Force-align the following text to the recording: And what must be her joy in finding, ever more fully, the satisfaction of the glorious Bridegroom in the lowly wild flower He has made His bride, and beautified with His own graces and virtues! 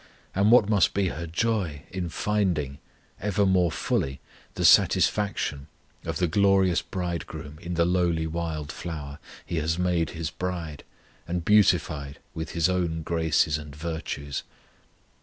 And 0.33 0.49
what 0.51 0.67
must 0.67 0.95
be 0.95 1.09
her 1.09 1.27
joy 1.27 1.83
in 1.91 2.09
finding, 2.09 2.79
ever 3.21 3.45
more 3.45 3.71
fully, 3.71 4.19
the 4.55 4.65
satisfaction 4.65 5.67
of 6.05 6.17
the 6.17 6.25
glorious 6.25 6.81
Bridegroom 6.81 7.59
in 7.61 7.75
the 7.75 7.85
lowly 7.85 8.25
wild 8.25 8.71
flower 8.71 9.19
He 9.45 9.57
has 9.57 9.77
made 9.77 10.09
His 10.17 10.31
bride, 10.31 10.83
and 11.27 11.45
beautified 11.45 12.17
with 12.33 12.53
His 12.53 12.67
own 12.67 13.03
graces 13.03 13.59
and 13.59 13.75
virtues! 13.75 14.41